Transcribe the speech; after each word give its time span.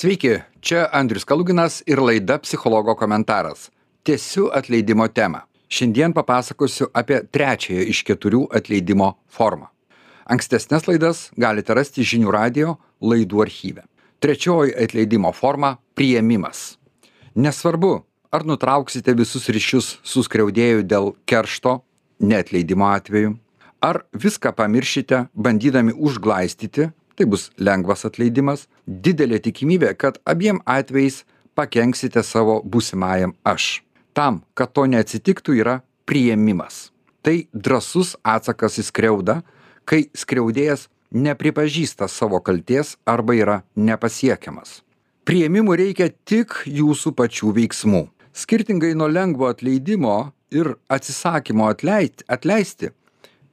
Sveiki, 0.00 0.38
čia 0.64 0.86
Andrius 0.96 1.26
Kaluginas 1.28 1.82
ir 1.84 2.00
laida 2.00 2.38
Psichologo 2.40 2.94
komentaras. 2.96 3.66
Tiesiu 4.02 4.46
atleidimo 4.48 5.04
temą. 5.12 5.42
Šiandien 5.68 6.14
papasakosiu 6.16 6.86
apie 6.96 7.18
trečiąją 7.28 7.82
iš 7.92 8.00
keturių 8.08 8.46
atleidimo 8.56 9.10
formą. 9.28 9.66
Ankstesnės 10.24 10.88
laidas 10.88 11.20
galite 11.36 11.76
rasti 11.76 12.06
žinių 12.12 12.32
radio 12.32 12.78
laidų 13.04 13.42
archyve. 13.44 13.84
Trečioji 14.24 14.72
atleidimo 14.86 15.34
forma- 15.36 15.76
prieimimas. 15.96 16.78
Nesvarbu, 17.36 17.92
ar 18.32 18.44
nutrauksite 18.48 19.12
visus 19.12 19.52
ryšius 19.52 19.98
su 20.02 20.22
skriaudėju 20.22 20.80
dėl 20.82 21.12
keršto, 21.26 21.82
neatleidimo 22.20 22.88
atveju, 22.88 23.36
ar 23.82 24.00
viską 24.16 24.56
pamiršite, 24.56 25.28
bandydami 25.36 25.92
užglaistyti, 25.92 26.88
tai 27.20 27.28
bus 27.28 27.50
lengvas 27.60 28.06
atleidimas, 28.08 28.62
didelė 28.88 29.42
tikimybė, 29.44 29.92
kad 30.00 30.16
abiem 30.24 30.62
atvejais 30.64 31.26
pakenksite 31.52 32.22
savo 32.24 32.62
būsimajam 32.64 33.34
aš. 33.44 33.82
Tam, 34.16 34.40
kad 34.56 34.72
to 34.72 34.86
neatsitiktų, 34.88 35.58
yra 35.60 35.74
prieimimas. 36.08 36.88
Tai 37.20 37.36
drasus 37.52 38.14
atsakas 38.24 38.80
į 38.80 38.86
skriaudą, 38.88 39.36
kai 39.84 40.06
skriaudėjas 40.16 40.88
nepripažįsta 41.12 42.08
savo 42.08 42.40
kalties 42.40 42.96
arba 43.04 43.36
yra 43.36 43.58
nepasiekiamas. 43.76 44.80
Prieimimui 45.28 45.76
reikia 45.76 46.08
tik 46.24 46.62
jūsų 46.64 47.12
pačių 47.20 47.52
veiksmų. 47.60 48.06
Skirtingai 48.32 48.94
nuo 48.96 49.10
lengvo 49.12 49.50
atleidimo 49.52 50.30
ir 50.48 50.72
atsisakymo 50.88 51.68
atleisti, 51.68 52.24
atleisti 52.32 52.94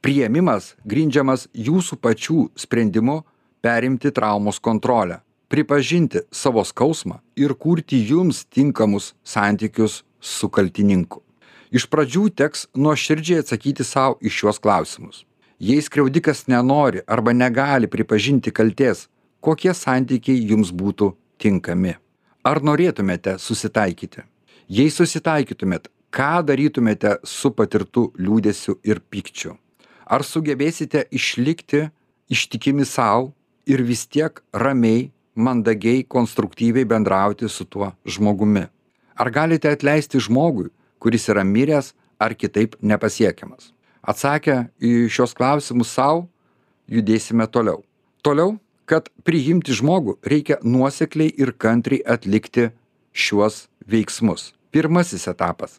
priėmimas 0.00 0.72
grindžiamas 0.88 1.50
jūsų 1.52 1.98
pačių 2.00 2.46
sprendimu 2.56 3.26
perimti 3.60 4.10
traumos 4.10 4.58
kontrolę, 4.58 5.20
pripažinti 5.48 6.18
savo 6.30 6.64
skausmą 6.64 7.18
ir 7.36 7.54
kurti 7.54 8.00
jums 8.10 8.44
tinkamus 8.44 9.14
santykius 9.24 10.02
su 10.20 10.48
kaltininku. 10.48 11.22
Iš 11.70 11.84
pradžių 11.92 12.28
teks 12.32 12.66
nuoširdžiai 12.76 13.42
atsakyti 13.42 13.84
savo 13.84 14.16
iš 14.20 14.40
šios 14.40 14.58
klausimus. 14.58 15.24
Jei 15.58 15.82
skriaudikas 15.82 16.46
nenori 16.48 17.02
arba 17.06 17.32
negali 17.32 17.88
pripažinti 17.90 18.52
kalties, 18.54 19.08
kokie 19.40 19.74
santykiai 19.74 20.44
jums 20.50 20.70
būtų 20.72 21.12
tinkami? 21.42 21.96
Ar 22.44 22.62
norėtumėte 22.62 23.36
susitaikyti? 23.42 24.22
Jei 24.68 24.88
susitaikytumėt, 24.92 25.88
ką 26.14 26.44
darytumėte 26.46 27.18
su 27.24 27.50
patirtu 27.50 28.12
liūdėsiu 28.16 28.78
ir 28.84 29.00
pykčiu? 29.00 29.56
Ar 30.06 30.24
sugebėsite 30.24 31.04
išlikti 31.12 31.88
ištikimi 32.28 32.84
savo 32.84 33.32
ir 33.68 33.84
vis 33.84 34.06
tiek 34.08 34.40
ramiai, 34.52 35.10
mandagiai, 35.36 36.02
konstruktyviai 36.04 36.88
bendrauti 36.88 37.48
su 37.48 37.64
tuo 37.64 37.92
žmogumi? 38.06 38.66
Ar 39.18 39.30
galite 39.30 39.70
atleisti 39.70 40.20
žmogui, 40.22 40.70
kuris 40.98 41.28
yra 41.28 41.44
miręs 41.44 41.92
ar 42.18 42.34
kitaip 42.34 42.78
nepasiekiamas? 42.80 43.72
Atsakę 44.02 44.68
į 44.80 45.08
šios 45.12 45.34
klausimus 45.36 45.92
savo, 45.92 46.26
judėsime 46.88 47.46
toliau. 47.50 47.82
Toliau, 48.24 48.56
kad 48.88 49.10
priimti 49.26 49.74
žmogų, 49.76 50.16
reikia 50.24 50.58
nuosekliai 50.64 51.34
ir 51.36 51.52
kantriai 51.52 52.00
atlikti 52.06 52.70
šiuos 53.12 53.66
veiksmus. 53.86 54.54
Pirmasis 54.72 55.28
etapas 55.28 55.78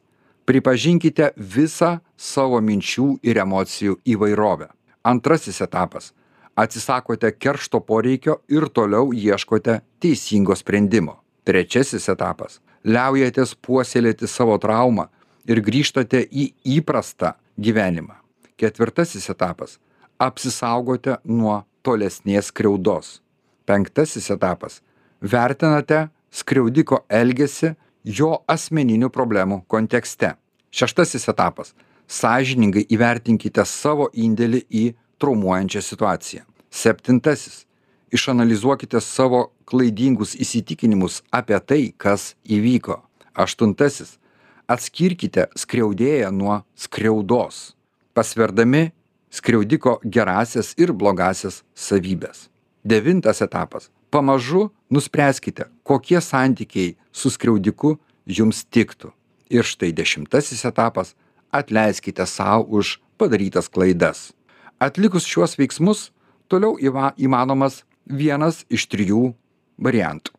pripažinkite 0.50 1.30
visą 1.38 2.00
savo 2.18 2.58
minčių 2.66 3.20
ir 3.22 3.38
emocijų 3.38 4.00
įvairovę. 4.16 4.70
Antrasis 5.06 5.62
etapas- 5.62 6.12
atsisakote 6.60 7.32
keršto 7.32 7.80
poreikio 7.80 8.40
ir 8.48 8.68
toliau 8.74 9.14
ieškote 9.14 9.80
teisingo 10.00 10.56
sprendimo. 10.56 11.20
Trečiasis 11.44 12.10
etapas- 12.12 12.60
liaujatės 12.94 13.56
puoselėti 13.56 14.28
savo 14.28 14.58
traumą 14.58 15.08
ir 15.48 15.62
grįžtate 15.62 16.28
į 16.28 16.54
įprastą 16.78 17.34
gyvenimą. 17.60 18.16
Ketvirtasis 18.58 19.30
etapas- 19.30 19.80
apsisaugote 20.28 21.18
nuo 21.24 21.64
tolesnės 21.84 22.52
skriaudos. 22.52 23.20
Penktasis 23.66 24.30
etapas- 24.30 24.82
vertinate 25.34 26.10
skriaudiko 26.32 27.06
elgesį 27.10 27.76
jo 28.04 28.44
asmeninių 28.48 29.10
problemų 29.10 29.66
kontekste. 29.68 30.36
Šeštasis 30.72 31.30
etapas- 31.30 31.74
sąžiningai 32.20 32.86
įvertinkite 32.88 33.66
savo 33.66 34.10
indėlį 34.14 34.66
į 34.70 34.94
traumuojančią 35.20 35.82
situaciją. 35.82 36.49
Septintasis- 36.72 37.66
išanalizuokite 38.16 39.02
savo 39.02 39.52
klaidingus 39.66 40.36
įsitikinimus 40.36 41.22
apie 41.32 41.60
tai, 41.60 41.94
kas 41.98 42.36
įvyko. 42.46 43.02
Aštuntasis- 43.36 44.18
atskirkite 44.74 45.48
skriaudėją 45.56 46.32
nuo 46.32 46.64
skriaudos, 46.76 47.74
pasverdami 48.14 48.92
skriaudiko 49.32 50.00
gerasias 50.04 50.74
ir 50.78 50.94
blogasias 50.94 51.64
savybės. 51.76 52.50
Devintas 52.86 53.42
etapas- 53.42 53.90
pamažu 54.12 54.72
nuspręskite, 54.92 55.66
kokie 55.84 56.22
santykiai 56.22 56.96
su 57.12 57.30
skriaudiku 57.30 57.98
jums 58.28 58.66
tiktų. 58.66 59.12
Ir 59.50 59.64
štai 59.64 59.94
dešimtasis 59.94 60.66
etapas- 60.66 61.16
atleiskite 61.54 62.26
savo 62.28 62.66
už 62.78 63.00
padarytas 63.18 63.70
klaidas. 63.70 64.32
Atlikus 64.80 65.26
šiuos 65.26 65.58
veiksmus, 65.58 66.12
toliau 66.50 66.76
įmanomas 67.18 67.84
vienas 68.10 68.66
iš 68.70 68.88
trijų 68.90 69.34
variantų. 69.78 70.34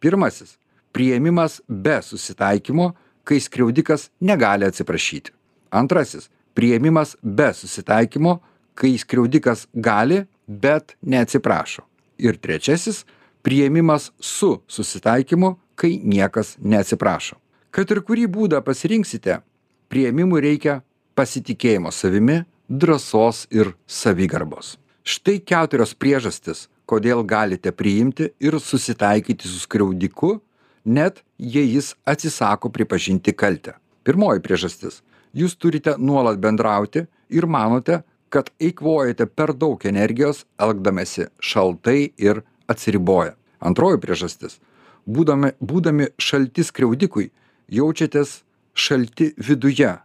Pirmasis- 0.00 0.56
prieimimas 0.94 1.60
be 1.68 1.98
susitaikymo, 2.02 2.94
kai 3.24 3.40
skriaudikas 3.40 4.10
negali 4.20 4.64
atsiprašyti. 4.64 5.30
Antrasis- 5.72 6.28
prieimimas 6.56 7.16
be 7.22 7.52
susitaikymo, 7.52 8.40
kai 8.74 8.96
skriaudikas 8.98 9.66
gali, 9.74 10.26
bet 10.46 10.94
neatsiprašo. 11.02 11.82
Ir 12.18 12.38
trečiasis 12.38 13.04
priėmimas 13.42 14.10
su 14.20 14.62
susitaikymu, 14.68 15.56
kai 15.74 16.00
niekas 16.04 16.56
neatsiprašo. 16.62 17.36
Kad 17.70 17.90
ir 17.90 18.00
kurį 18.00 18.26
būdą 18.26 18.62
pasirinksite, 18.64 19.42
prieimimui 19.90 20.40
reikia 20.40 20.82
pasitikėjimo 21.16 21.92
savimi, 21.92 22.44
drąsos 22.70 23.46
ir 23.50 23.74
savigarbos. 23.86 24.76
Štai 25.06 25.36
keturios 25.38 25.92
priežastis, 25.94 26.64
kodėl 26.90 27.20
galite 27.22 27.70
priimti 27.70 28.32
ir 28.42 28.56
susitaikyti 28.58 29.46
su 29.46 29.60
skriaudiku, 29.62 30.40
net 30.82 31.20
jei 31.38 31.68
jis 31.76 31.92
atsisako 32.02 32.72
pripažinti 32.74 33.30
kaltę. 33.30 33.76
Pirmoji 34.02 34.42
priežastis- 34.42 35.04
jūs 35.40 35.54
turite 35.54 35.94
nuolat 35.98 36.40
bendrauti 36.42 37.06
ir 37.30 37.46
manote, 37.46 38.02
kad 38.30 38.50
eikvojate 38.58 39.26
per 39.26 39.54
daug 39.54 39.78
energijos 39.86 40.44
elgdamėsi 40.58 41.28
šaltai 41.38 42.10
ir 42.18 42.42
atsiriboja. 42.68 43.36
Antroji 43.62 44.02
priežastis- 44.02 44.58
būdami, 45.14 45.52
būdami 45.62 46.10
šalti 46.18 46.66
skriaudikui, 46.66 47.30
jaučiatės 47.70 48.42
šalti 48.74 49.34
viduje, 49.38 49.98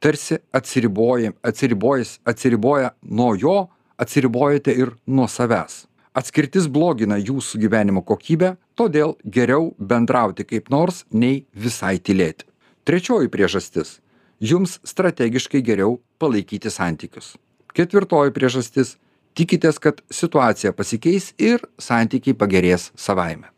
tarsi 0.00 0.38
atsiriboja, 0.52 1.32
atsiribojęs, 1.44 2.18
atsiriboja 2.26 2.90
nuo 3.02 3.34
jo, 3.38 3.68
atsiribojate 3.98 4.72
ir 4.72 4.94
nuo 5.06 5.28
savęs. 5.28 5.86
Atskirtis 6.18 6.66
blogina 6.66 7.18
jūsų 7.20 7.60
gyvenimo 7.62 8.02
kokybę, 8.02 8.56
todėl 8.78 9.14
geriau 9.24 9.74
bendrauti 9.78 10.46
kaip 10.48 10.70
nors, 10.72 11.04
nei 11.12 11.44
visai 11.54 11.98
tylėti. 11.98 12.46
Trečioji 12.88 13.28
priežastis- 13.28 13.98
jums 14.50 14.78
strategiškai 14.84 15.62
geriau 15.62 16.00
palaikyti 16.18 16.70
santykius. 16.70 17.36
Ketvirtoji 17.74 18.32
priežastis 18.32 18.96
tikitės, 19.34 19.78
kad 19.78 20.00
situacija 20.10 20.72
pasikeis 20.72 21.32
ir 21.38 21.60
santykiai 21.78 22.34
pagerės 22.34 22.90
savaime. 22.96 23.50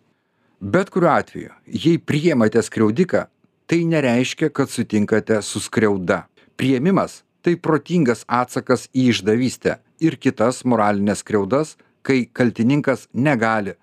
Bet 0.60 0.90
kuriuo 0.90 1.14
atveju, 1.16 1.50
jei 1.66 1.98
priemate 1.98 2.60
skriaudiką, 2.60 3.26
tai 3.66 3.84
nereiškia, 3.84 4.50
kad 4.52 4.68
sutinkate 4.68 5.42
su 5.42 5.60
skriauda. 5.60 6.26
Priemimas- 6.56 7.22
tai 7.42 7.56
protingas 7.56 8.24
atsakas 8.28 8.88
į 8.92 9.08
išdavystę 9.12 9.78
ir 10.00 10.16
kitas 10.16 10.64
moralinės 10.64 11.22
skriaudas, 11.24 11.76
kai 12.02 12.24
kaltininkas 12.32 13.06
negali 13.12 13.76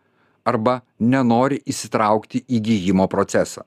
arba 0.48 0.82
nenori 1.00 1.60
įsitraukti 1.68 2.44
į 2.48 2.62
gyjimo 2.70 3.08
procesą. 3.12 3.66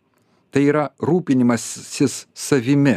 Tai 0.51 0.63
yra 0.67 0.89
rūpinimasis 0.99 2.25
savimi, 2.35 2.97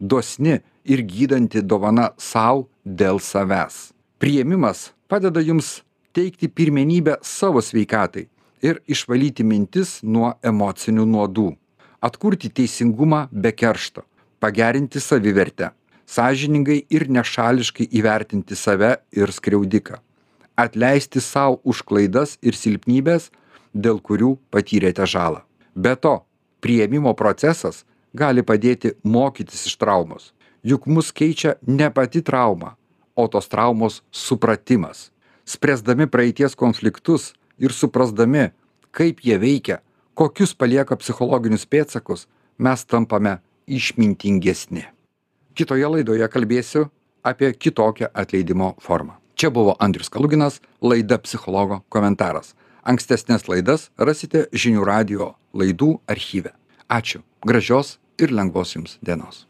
dosni 0.00 0.58
ir 0.84 1.04
gydanti 1.06 1.62
dovana 1.62 2.10
savo 2.18 2.66
dėl 2.84 3.20
savęs. 3.22 3.92
Priėmimas 4.18 4.90
padeda 5.08 5.42
jums 5.44 5.82
teikti 6.16 6.48
pirmenybę 6.48 7.18
savo 7.22 7.62
sveikatai 7.62 8.26
ir 8.66 8.80
išvalyti 8.90 9.44
mintis 9.46 10.00
nuo 10.02 10.32
emocinių 10.42 11.06
nuodų. 11.06 11.52
Atkurti 12.02 12.50
teisingumą 12.50 13.26
be 13.30 13.52
keršto. 13.54 14.02
Pagerinti 14.38 15.00
savivertę 15.02 15.72
sąžiningai 16.08 16.86
ir 16.90 17.08
nešališkai 17.12 17.88
įvertinti 17.92 18.56
save 18.56 18.96
ir 19.12 19.32
skriaudiką. 19.32 20.00
Atleisti 20.56 21.20
sau 21.20 21.60
už 21.64 21.84
klaidas 21.84 22.38
ir 22.42 22.56
silpnybes 22.56 23.28
dėl 23.74 24.00
kurių 24.00 24.36
patyrėte 24.50 25.06
žalą. 25.06 25.44
Be 25.76 25.94
to 25.94 26.24
priėmimo 26.64 27.12
procesas 27.14 27.84
gali 28.16 28.42
padėti 28.42 28.96
mokytis 29.04 29.68
iš 29.68 29.76
traumos. 29.78 30.32
Juk 30.64 30.88
mus 30.90 31.12
keičia 31.12 31.54
ne 31.62 31.90
pati 31.94 32.24
trauma 32.24 32.74
o 33.14 33.28
tos 33.28 33.46
traumos 33.48 34.02
supratimas. 34.10 35.10
Spręsdami 35.44 36.08
praeities 36.10 36.56
konfliktus 36.56 37.32
ir 37.58 37.72
suprasdami 37.72 38.50
kaip 38.90 39.22
jie 39.22 39.38
veikia 39.38 39.80
kokius 40.18 40.56
palieka 40.56 40.98
psichologinius 40.98 41.68
pėdsakus 41.68 42.26
mes 42.58 42.84
tampame 42.84 43.38
išmintingesni 43.68 44.88
kitoje 45.58 45.90
laidoje 45.90 46.28
kalbėsiu 46.30 46.86
apie 47.26 47.50
kitokią 47.52 48.12
atleidimo 48.14 48.74
formą. 48.82 49.18
Čia 49.38 49.50
buvo 49.54 49.74
andrius 49.82 50.10
kaluginas 50.10 50.60
laida 50.82 51.18
psichologo 51.18 51.82
komentaras. 51.94 52.54
Ankstesnes 52.82 53.46
laidas 53.50 53.90
rasite 53.98 54.46
žinių 54.54 54.86
radijo 54.86 55.32
laidų 55.54 55.98
archyve. 56.10 56.54
Ačiū 56.88 57.22
gražios 57.46 57.98
ir 58.18 58.34
lengvos 58.34 58.74
jums 58.74 58.98
dienos 59.02 59.46